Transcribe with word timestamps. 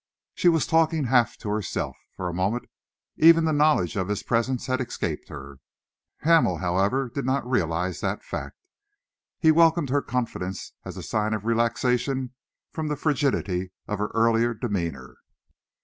She 0.33 0.49
was 0.49 0.65
talking 0.65 1.03
half 1.03 1.37
to 1.37 1.49
herself. 1.49 1.95
For 2.15 2.27
a 2.27 2.33
moment, 2.33 2.67
even 3.17 3.45
the 3.45 3.53
knowledge 3.53 3.95
of 3.95 4.07
his 4.07 4.23
presence 4.23 4.65
had 4.65 4.81
escaped 4.81 5.29
her. 5.29 5.59
Hamel, 6.21 6.57
however, 6.57 7.07
did 7.13 7.23
not 7.23 7.47
realise 7.47 8.01
that 8.01 8.23
fact. 8.23 8.57
He 9.37 9.51
welcomed 9.51 9.91
her 9.91 10.01
confidence 10.01 10.73
as 10.83 10.97
a 10.97 11.03
sign 11.03 11.35
of 11.35 11.45
relaxation 11.45 12.33
from 12.71 12.87
the 12.87 12.95
frigidity 12.95 13.73
of 13.87 13.99
her 13.99 14.09
earlier 14.15 14.55
demeanour. 14.55 15.17